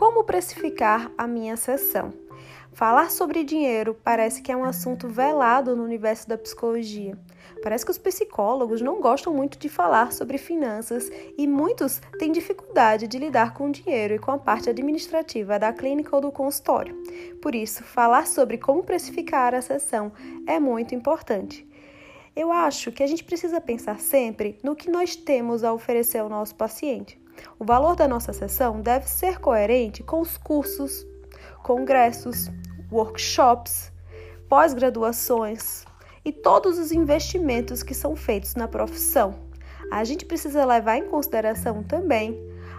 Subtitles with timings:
[0.00, 2.10] Como precificar a minha sessão?
[2.72, 7.18] Falar sobre dinheiro parece que é um assunto velado no universo da psicologia.
[7.62, 13.06] Parece que os psicólogos não gostam muito de falar sobre finanças e muitos têm dificuldade
[13.06, 16.96] de lidar com o dinheiro e com a parte administrativa da clínica ou do consultório.
[17.42, 20.12] Por isso, falar sobre como precificar a sessão
[20.46, 21.68] é muito importante.
[22.34, 26.28] Eu acho que a gente precisa pensar sempre no que nós temos a oferecer ao
[26.30, 27.19] nosso paciente.
[27.60, 31.06] O valor da nossa sessão deve ser coerente com os cursos,
[31.62, 32.50] congressos,
[32.90, 33.92] workshops,
[34.48, 35.84] pós-graduações
[36.24, 39.34] e todos os investimentos que são feitos na profissão.
[39.92, 42.34] A gente precisa levar em consideração também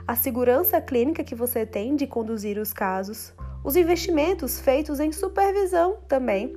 [0.08, 3.32] a segurança clínica que você tem de conduzir os casos,
[3.64, 6.54] os investimentos feitos em supervisão também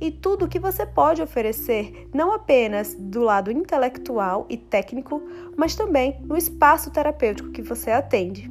[0.00, 5.22] e tudo que você pode oferecer, não apenas do lado intelectual e técnico,
[5.56, 8.48] mas também no espaço terapêutico que você atende.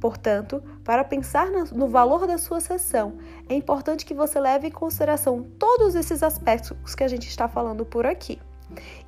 [0.00, 3.14] Portanto, para pensar no valor da sua sessão,
[3.48, 7.86] é importante que você leve em consideração todos esses aspectos que a gente está falando
[7.86, 8.38] por aqui.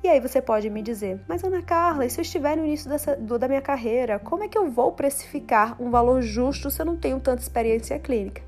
[0.03, 2.89] E aí você pode me dizer, mas Ana Carla, e se eu estiver no início
[2.89, 6.81] dessa, do, da minha carreira, como é que eu vou precificar um valor justo se
[6.81, 8.46] eu não tenho tanta experiência clínica?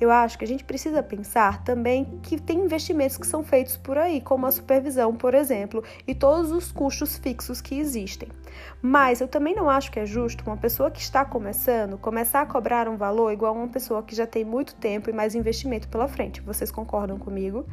[0.00, 3.96] Eu acho que a gente precisa pensar também que tem investimentos que são feitos por
[3.96, 8.28] aí, como a supervisão, por exemplo, e todos os custos fixos que existem.
[8.82, 12.46] Mas eu também não acho que é justo uma pessoa que está começando começar a
[12.46, 15.88] cobrar um valor igual a uma pessoa que já tem muito tempo e mais investimento
[15.88, 16.40] pela frente.
[16.40, 17.64] Vocês concordam comigo?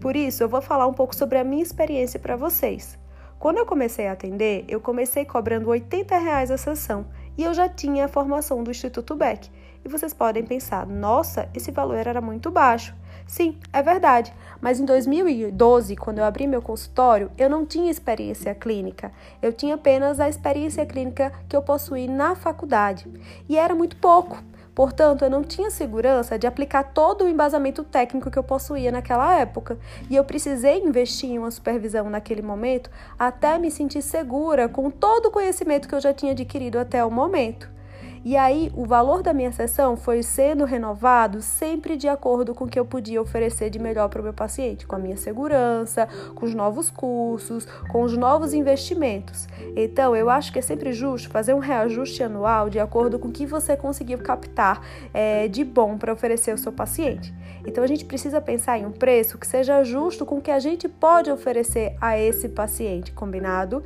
[0.00, 2.98] Por isso, eu vou falar um pouco sobre a minha experiência para vocês.
[3.38, 7.06] Quando eu comecei a atender, eu comecei cobrando 80 reais a sessão
[7.36, 9.50] e eu já tinha a formação do Instituto Beck.
[9.84, 12.94] E vocês podem pensar, nossa, esse valor era muito baixo.
[13.26, 18.54] Sim, é verdade, mas em 2012, quando eu abri meu consultório, eu não tinha experiência
[18.54, 19.12] clínica.
[19.42, 23.06] Eu tinha apenas a experiência clínica que eu possuí na faculdade.
[23.48, 24.42] E era muito pouco.
[24.74, 29.38] Portanto, eu não tinha segurança de aplicar todo o embasamento técnico que eu possuía naquela
[29.38, 29.78] época.
[30.10, 35.26] E eu precisei investir em uma supervisão naquele momento até me sentir segura com todo
[35.26, 37.73] o conhecimento que eu já tinha adquirido até o momento.
[38.24, 42.68] E aí, o valor da minha sessão foi sendo renovado sempre de acordo com o
[42.68, 46.46] que eu podia oferecer de melhor para o meu paciente, com a minha segurança, com
[46.46, 49.46] os novos cursos, com os novos investimentos.
[49.76, 53.32] Então, eu acho que é sempre justo fazer um reajuste anual de acordo com o
[53.32, 54.80] que você conseguiu captar
[55.12, 57.34] é, de bom para oferecer ao seu paciente.
[57.66, 60.58] Então, a gente precisa pensar em um preço que seja justo com o que a
[60.58, 63.84] gente pode oferecer a esse paciente, combinado?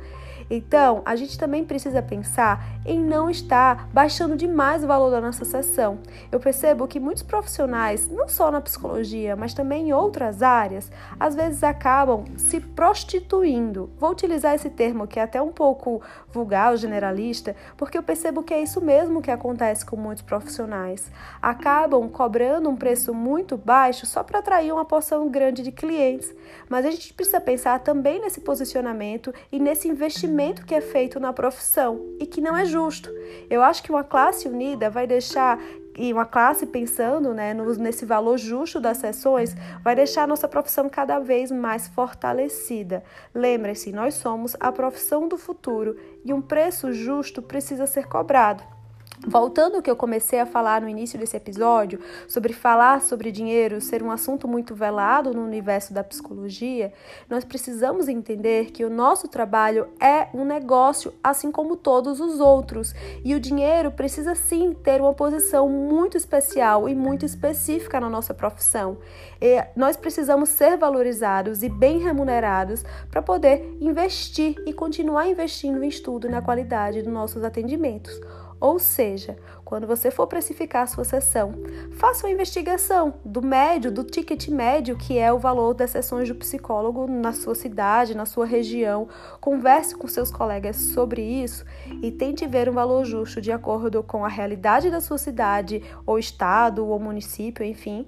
[0.49, 5.45] Então, a gente também precisa pensar em não estar baixando demais o valor da nossa
[5.45, 5.99] sessão.
[6.31, 11.35] Eu percebo que muitos profissionais, não só na psicologia, mas também em outras áreas, às
[11.35, 13.89] vezes acabam se prostituindo.
[13.97, 16.01] Vou utilizar esse termo que é até um pouco
[16.31, 21.11] vulgar, generalista, porque eu percebo que é isso mesmo que acontece com muitos profissionais.
[21.41, 26.33] Acabam cobrando um preço muito baixo só para atrair uma porção grande de clientes.
[26.67, 31.19] Mas a gente precisa pensar também nesse posicionamento e nesse investimento investimento que é feito
[31.19, 33.09] na profissão e que não é justo.
[33.49, 35.59] Eu acho que uma classe unida vai deixar
[35.97, 39.53] e uma classe pensando né, nesse valor justo das sessões
[39.83, 43.03] vai deixar a nossa profissão cada vez mais fortalecida.
[43.35, 48.78] Lembre-se, nós somos a profissão do futuro e um preço justo precisa ser cobrado.
[49.27, 53.81] Voltando ao que eu comecei a falar no início desse episódio, sobre falar sobre dinheiro
[53.81, 56.93] ser um assunto muito velado no universo da psicologia,
[57.29, 62.93] nós precisamos entender que o nosso trabalho é um negócio, assim como todos os outros,
[63.23, 68.33] e o dinheiro precisa sim ter uma posição muito especial e muito específica na nossa
[68.33, 68.99] profissão.
[69.41, 75.89] E nós precisamos ser valorizados e bem remunerados para poder investir e continuar investindo em
[75.89, 78.17] estudo e na qualidade dos nossos atendimentos.
[78.59, 81.53] Ou seja, quando você for precificar a sua sessão,
[81.93, 86.35] faça uma investigação do médio, do ticket médio, que é o valor das sessões do
[86.35, 89.07] psicólogo na sua cidade, na sua região.
[89.39, 91.63] Converse com seus colegas sobre isso
[92.01, 96.19] e tente ver um valor justo de acordo com a realidade da sua cidade, ou
[96.19, 98.05] estado, ou município, enfim,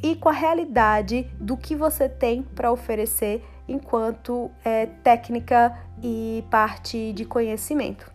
[0.00, 7.12] e com a realidade do que você tem para oferecer enquanto é, técnica e parte
[7.12, 8.10] de conhecimento.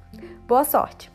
[0.48, 1.12] Boa sorte!